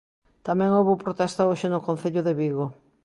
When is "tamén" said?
0.47-0.75